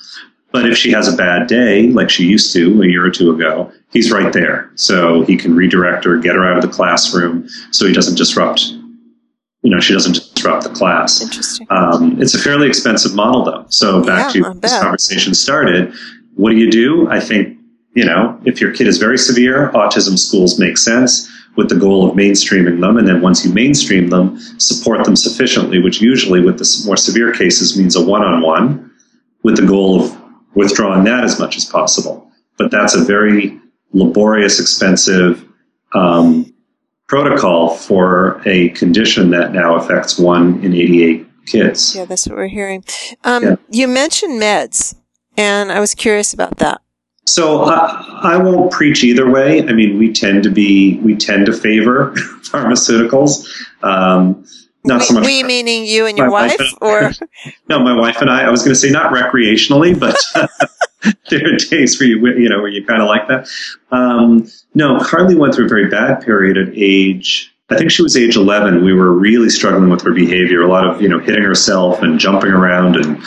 [0.52, 3.34] But if she has a bad day, like she used to a year or two
[3.34, 4.72] ago, he's right there.
[4.76, 8.74] So he can redirect her, get her out of the classroom so he doesn't disrupt
[9.64, 11.22] you know, she doesn't disrupt the class.
[11.22, 11.68] Interesting.
[11.70, 13.66] Um, it's a fairly expensive model, though.
[13.70, 15.94] So back yeah, to this conversation started.
[16.36, 17.10] What do you do?
[17.10, 17.58] I think,
[17.96, 22.10] you know, if your kid is very severe, autism schools make sense with the goal
[22.10, 22.98] of mainstreaming them.
[22.98, 27.32] And then once you mainstream them, support them sufficiently, which usually with the more severe
[27.32, 28.92] cases means a one-on-one
[29.44, 30.18] with the goal of
[30.56, 32.32] withdrawing that as much as possible.
[32.58, 33.60] But that's a very
[33.94, 35.48] laborious, expensive,
[35.94, 36.43] um,
[37.14, 41.96] protocol for a condition that now affects one in 88 kids.
[41.96, 42.84] Yeah, that's what we're hearing.
[43.24, 43.56] Um, yeah.
[43.70, 44.96] You mentioned meds,
[45.38, 46.82] and I was curious about that.
[47.28, 49.62] So uh, I won't preach either way.
[49.62, 52.14] I mean, we tend to be we tend to favor
[52.52, 53.48] pharmaceuticals.
[53.84, 54.44] Um,
[54.84, 55.26] not we, so much.
[55.28, 57.12] We meaning you and your wife, wife or
[57.70, 58.46] no, my wife and I.
[58.46, 60.18] I was going to say not recreationally, but
[61.30, 63.50] there are days where you you know where you kind of like that.
[63.92, 67.54] Um, no, Carly went through a very bad period at age.
[67.70, 68.84] I think she was age 11.
[68.84, 70.62] We were really struggling with her behavior.
[70.62, 73.22] A lot of you know hitting herself and jumping around and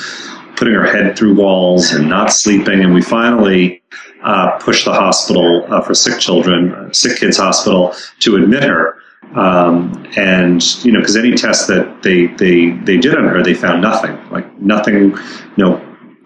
[0.57, 2.83] putting her head through walls and not sleeping.
[2.83, 3.83] And we finally
[4.23, 8.97] uh, pushed the hospital uh, for sick children, sick kids hospital, to admit her.
[9.35, 13.55] Um, and you know, because any test that they they they did on her, they
[13.55, 15.17] found nothing, like nothing,
[15.57, 15.77] know,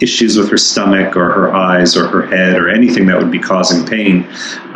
[0.01, 3.39] issues with her stomach or her eyes or her head or anything that would be
[3.39, 4.27] causing pain.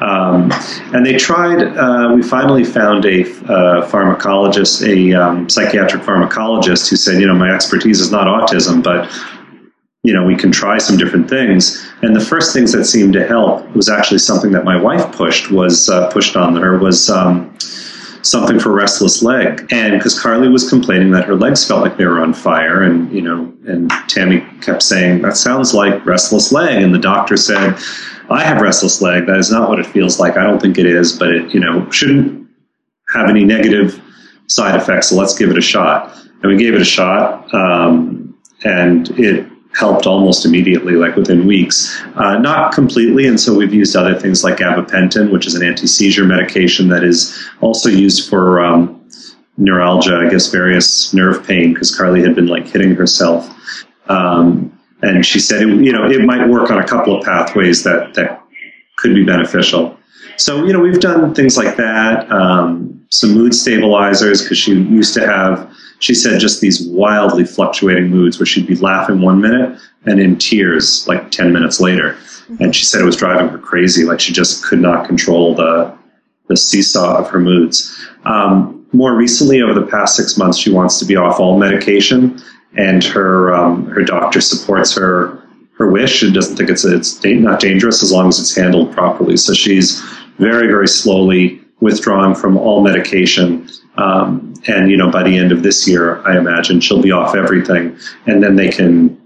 [0.01, 0.51] Um,
[0.93, 6.97] and they tried, uh, we finally found a uh, pharmacologist, a um, psychiatric pharmacologist who
[6.97, 9.11] said, you know, my expertise is not autism, but
[10.03, 11.83] you know, we can try some different things.
[12.03, 15.51] And the first things that seemed to help was actually something that my wife pushed
[15.51, 17.57] was uh, pushed on her was um,
[18.25, 19.67] something for restless leg.
[19.71, 23.13] And because Carly was complaining that her legs felt like they were on fire, and
[23.13, 27.79] you know, and Tammy kept saying that sounds like restless leg, and the doctor said,
[28.31, 29.27] I have restless leg.
[29.27, 30.37] That is not what it feels like.
[30.37, 32.49] I don't think it is, but it, you know, shouldn't
[33.13, 34.01] have any negative
[34.47, 35.09] side effects.
[35.09, 36.17] So let's give it a shot.
[36.43, 42.01] And we gave it a shot, um, and it helped almost immediately, like within weeks.
[42.15, 45.87] Uh, not completely, and so we've used other things like gabapentin, which is an anti
[45.87, 49.01] seizure medication that is also used for um,
[49.57, 53.49] neuralgia, I guess, various nerve pain, because Carly had been like hitting herself.
[54.09, 54.71] Um,
[55.03, 58.15] and she said, it, you know, it might work on a couple of pathways that
[58.15, 58.43] that
[58.97, 59.99] could be beneficial.
[60.37, 65.15] So, you know, we've done things like that, um, some mood stabilizers, because she used
[65.15, 65.71] to have,
[66.05, 70.37] she said, just these wildly fluctuating moods where she'd be laughing one minute and in
[70.37, 72.17] tears like 10 minutes later.
[72.61, 74.05] And she said it was driving her crazy.
[74.05, 75.97] Like she just could not control the,
[76.49, 78.07] the seesaw of her moods.
[78.25, 82.41] Um, more recently, over the past six months, she wants to be off all medication
[82.77, 85.41] and her um, her doctor supports her
[85.79, 89.37] her wish and doesn't think it's it's not dangerous as long as it's handled properly.
[89.37, 90.01] So she's
[90.39, 93.69] very very slowly withdrawing from all medication.
[93.97, 97.35] Um, and you know, by the end of this year, I imagine she'll be off
[97.35, 99.21] everything, and then they can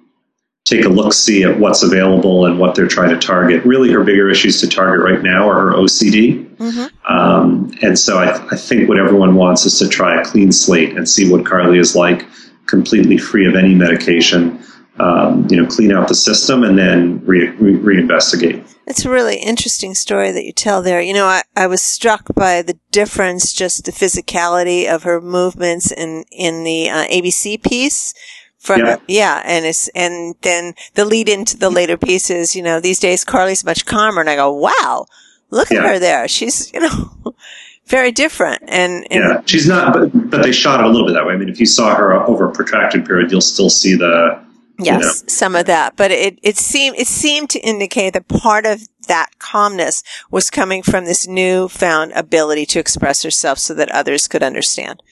[0.69, 3.65] take a look see at what's available and what they're trying to target.
[3.65, 6.47] Really, her bigger issues to target right now are her OCD.
[6.57, 7.13] Mm-hmm.
[7.13, 10.97] Um, and so I, I, think what everyone wants is to try a clean slate
[10.97, 12.27] and see what Carly is like
[12.67, 14.63] completely free of any medication.
[15.01, 18.69] Um, you know, clean out the system and then re- re- reinvestigate.
[18.89, 21.01] It's a really interesting story that you tell there.
[21.01, 25.93] You know, I, I was struck by the difference, just the physicality of her movements
[25.93, 28.15] in, in the uh, ABC piece.
[28.59, 28.97] From, yeah.
[29.07, 33.25] yeah, and it's, and then the lead into the later pieces, you know, these days
[33.25, 35.07] Carly's much calmer and I go, wow,
[35.51, 35.79] look yeah.
[35.79, 36.27] at her there.
[36.27, 37.35] She's, you know,
[37.87, 38.63] very different.
[38.67, 41.35] And, and, yeah, she's not, but, but they shot it a little bit that way.
[41.35, 44.43] I mean, if you saw her over a protracted period, you'll still see the,
[44.79, 45.12] yes, you know.
[45.29, 49.38] some of that, but it, it seemed, it seemed to indicate that part of that
[49.38, 55.03] calmness was coming from this newfound ability to express herself so that others could understand.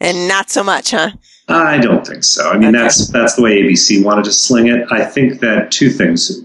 [0.00, 1.12] And not so much, huh?
[1.48, 2.50] I don't think so.
[2.50, 2.78] I mean, okay.
[2.78, 4.86] that's that's the way ABC wanted to sling it.
[4.90, 6.40] I think that two things.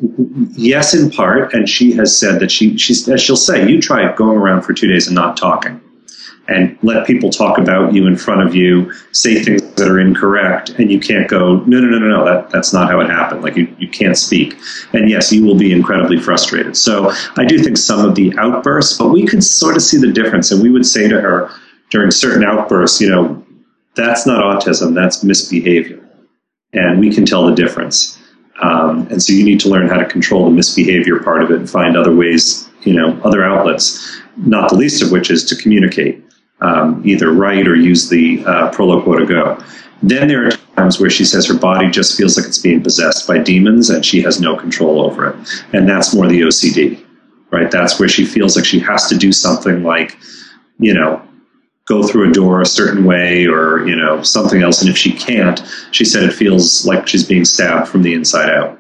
[0.52, 4.14] Yes, in part, and she has said that she she's as she'll say, you try
[4.16, 5.80] going around for two days and not talking,
[6.50, 10.70] and let people talk about you in front of you, say things that are incorrect,
[10.78, 13.42] and you can't go, no, no, no, no, no, that that's not how it happened.
[13.42, 14.56] Like you you can't speak,
[14.94, 16.78] and yes, you will be incredibly frustrated.
[16.78, 20.12] So I do think some of the outbursts, but we could sort of see the
[20.12, 21.50] difference, and we would say to her
[21.90, 23.44] during certain outbursts, you know
[23.96, 26.00] that's not autism, that's misbehavior.
[26.74, 28.18] And we can tell the difference.
[28.62, 31.58] Um, and so you need to learn how to control the misbehavior part of it
[31.58, 35.56] and find other ways, you know, other outlets, not the least of which is to
[35.56, 36.24] communicate,
[36.62, 39.64] um, either write or use the uh, Proloquo2Go.
[40.02, 43.28] Then there are times where she says her body just feels like it's being possessed
[43.28, 45.36] by demons and she has no control over it.
[45.74, 47.06] And that's more the OCD,
[47.52, 47.70] right?
[47.70, 50.18] That's where she feels like she has to do something like,
[50.80, 51.22] you know,
[51.90, 55.12] go through a door a certain way or you know something else and if she
[55.12, 58.80] can't she said it feels like she's being stabbed from the inside out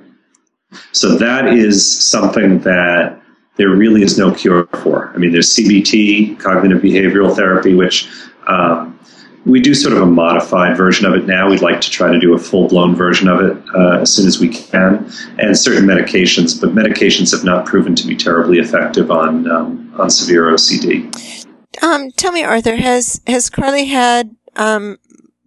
[0.92, 3.19] so that is something that
[3.60, 8.10] there really is no cure for i mean there's cbt cognitive behavioral therapy which
[8.48, 9.00] um,
[9.46, 11.50] we do sort of a modified version of it now.
[11.50, 14.28] We'd like to try to do a full blown version of it uh, as soon
[14.28, 16.60] as we can, and certain medications.
[16.60, 21.46] But medications have not proven to be terribly effective on um, on severe OCD.
[21.82, 24.98] Um, tell me, Arthur, has has Carly had um,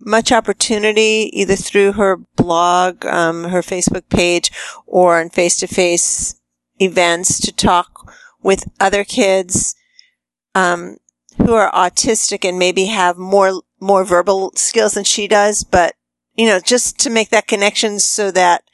[0.01, 4.51] much opportunity either through her blog, um, her Facebook page,
[4.87, 6.41] or in face to face
[6.83, 9.75] events to talk with other kids
[10.55, 10.97] um,
[11.39, 15.95] who are autistic and maybe have more more verbal skills than she does, but
[16.35, 18.65] you know, just to make that connection so that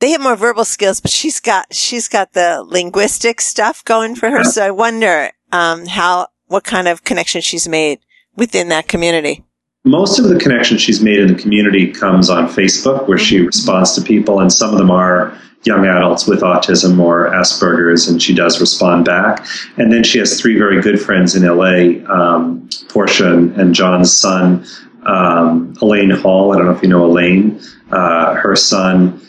[0.00, 4.30] they have more verbal skills, but she's got she's got the linguistic stuff going for
[4.30, 4.44] her.
[4.44, 8.00] So I wonder um, how what kind of connection she's made
[8.36, 9.44] within that community.
[9.84, 13.46] Most of the connection she's made in the community comes on Facebook, where she mm-hmm.
[13.46, 18.22] responds to people, and some of them are young adults with autism or Asperger's, and
[18.22, 19.46] she does respond back.
[19.76, 24.64] And then she has three very good friends in LA, um, Portia and, Jon's son,
[25.06, 26.52] um, Elaine Hall.
[26.52, 29.20] I don't know if you know Elaine, uh, her son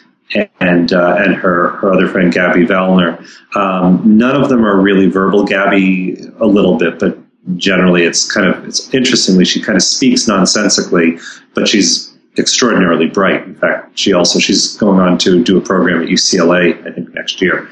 [0.59, 3.17] and uh, and her her other friend Gabby Vallner.
[3.55, 5.43] Um, none of them are really verbal.
[5.43, 7.17] Gabby a little bit, but
[7.57, 11.17] generally it's kind of it's interestingly she kind of speaks nonsensically,
[11.53, 12.08] but she's
[12.39, 13.43] extraordinarily bright.
[13.43, 17.13] In fact, she also she's going on to do a program at UCLA I think
[17.13, 17.69] next year.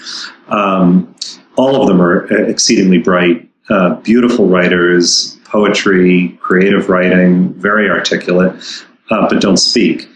[0.49, 1.15] Um,
[1.55, 8.53] all of them are exceedingly bright, uh, beautiful writers, poetry, creative writing, very articulate,
[9.09, 10.07] uh, but don't speak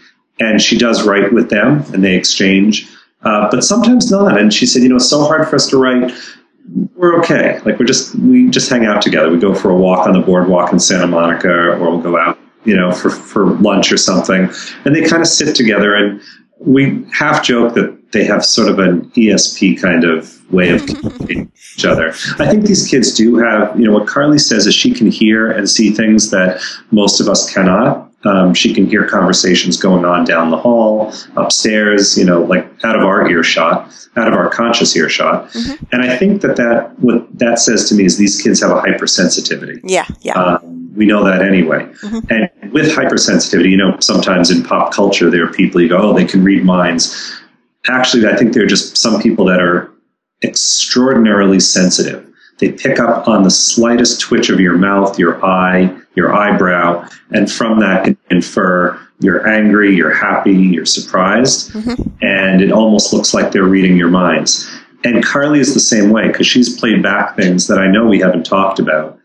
[0.42, 2.88] and she does write with them and they exchange.
[3.22, 4.38] Uh, but sometimes not.
[4.38, 6.12] And she said, you know, it's so hard for us to write.
[6.96, 7.60] We're okay.
[7.60, 9.30] Like we're just we just hang out together.
[9.30, 12.38] We go for a walk on the boardwalk in Santa Monica, or we'll go out,
[12.64, 14.50] you know, for for lunch or something.
[14.84, 16.20] And they kind of sit together, and
[16.58, 21.44] we half joke that they have sort of an ESP kind of way of communicating
[21.46, 22.10] with each other.
[22.38, 25.50] I think these kids do have, you know, what Carly says is she can hear
[25.50, 26.60] and see things that
[26.90, 28.11] most of us cannot.
[28.24, 32.96] Um, she can hear conversations going on down the hall, upstairs, you know, like out
[32.96, 35.48] of our earshot, out of our conscious earshot.
[35.50, 35.84] Mm-hmm.
[35.92, 38.80] And I think that that what that says to me is these kids have a
[38.80, 39.80] hypersensitivity.
[39.82, 40.34] Yeah, yeah.
[40.34, 41.84] Um, we know that anyway.
[42.02, 42.32] Mm-hmm.
[42.32, 46.12] And with hypersensitivity, you know, sometimes in pop culture there are people you go, oh,
[46.12, 47.40] they can read minds.
[47.88, 49.90] Actually, I think there are just some people that are
[50.44, 52.28] extraordinarily sensitive.
[52.62, 57.50] They pick up on the slightest twitch of your mouth, your eye, your eyebrow, and
[57.50, 62.24] from that can infer you're angry, you're happy, you're surprised, mm-hmm.
[62.24, 64.70] and it almost looks like they're reading your minds.
[65.02, 68.20] And Carly is the same way because she's played back things that I know we
[68.20, 69.18] haven't talked about.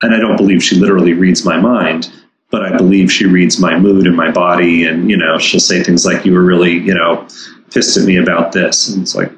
[0.00, 2.10] And I don't believe she literally reads my mind,
[2.50, 4.86] but I believe she reads my mood and my body.
[4.86, 7.28] And, you know, she'll say things like, You were really, you know,
[7.70, 8.88] pissed at me about this.
[8.88, 9.30] And it's like,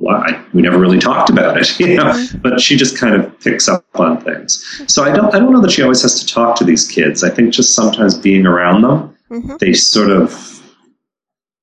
[0.00, 2.04] why we never really talked about it, you know.
[2.04, 2.38] Mm-hmm.
[2.38, 4.82] But she just kind of picks up on things.
[4.88, 7.22] So I don't I don't know that she always has to talk to these kids.
[7.22, 9.56] I think just sometimes being around them, mm-hmm.
[9.60, 10.62] they sort of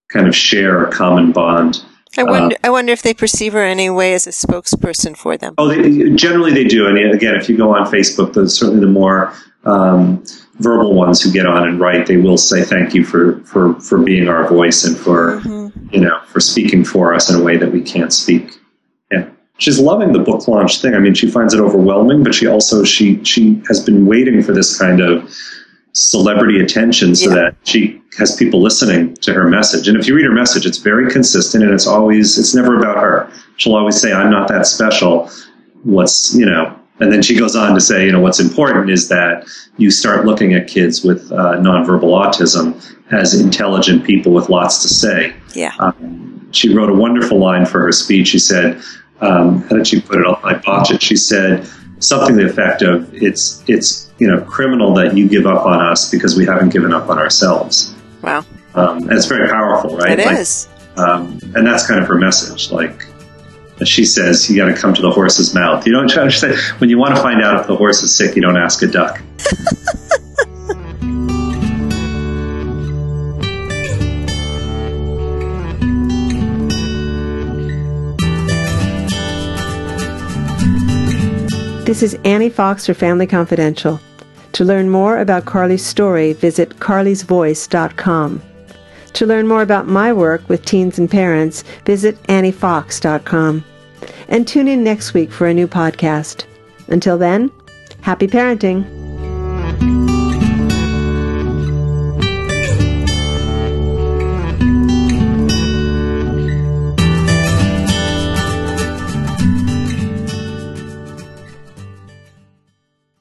[0.10, 1.84] kind of share a common bond.
[2.18, 2.56] I wonder.
[2.56, 5.56] Uh, I wonder if they perceive her in any way as a spokesperson for them.
[5.58, 6.88] Oh, they, generally they do.
[6.88, 9.34] And again, if you go on Facebook, the, certainly the more
[9.66, 10.24] um,
[10.60, 13.98] verbal ones who get on and write, they will say thank you for for for
[13.98, 15.67] being our voice and for mm-hmm.
[15.92, 18.60] You know for speaking for us in a way that we can't speak.
[19.12, 20.94] Yeah, she's loving the book launch thing.
[20.94, 24.54] I mean, she finds it overwhelming, but she also she she has been waiting for
[24.54, 25.30] this kind of
[25.94, 27.36] celebrity attention so yeah.
[27.36, 29.88] that she has people listening to her message.
[29.88, 32.98] And if you read her message, it's very consistent and it's always it's never about
[32.98, 33.32] her.
[33.58, 35.30] She'll always say, "I'm not that special."
[35.84, 39.08] What's you know and then she goes on to say, you know, what's important is
[39.10, 39.46] that
[39.78, 44.88] you start looking at kids with uh, nonverbal autism as intelligent people with lots to
[44.88, 45.34] say.
[45.54, 45.74] Yeah.
[45.80, 48.30] Um, she wrote a wonderful line for her speech.
[48.30, 48.82] She said,
[49.22, 50.26] um, how did she put it?
[50.44, 51.02] I botched it.
[51.02, 51.68] She said
[52.00, 55.82] something to the effect of, "It's it's you know criminal that you give up on
[55.82, 58.46] us because we haven't given up on ourselves." Wow.
[58.76, 60.20] Um, and it's very powerful, right?
[60.20, 60.68] It like, is.
[60.98, 62.72] Um, and that's kind of her message.
[62.72, 63.06] Like,
[63.86, 65.86] she says, you got to come to the horse's mouth.
[65.86, 68.16] You don't try to say, when you want to find out if the horse is
[68.16, 69.22] sick, you don't ask a duck.
[81.88, 84.02] This is Annie Fox for Family Confidential.
[84.52, 88.42] To learn more about Carly's story, visit carlysvoice.com.
[89.14, 93.64] To learn more about my work with teens and parents, visit anniefox.com.
[94.28, 96.44] And tune in next week for a new podcast.
[96.90, 97.50] Until then,
[98.02, 98.97] happy parenting.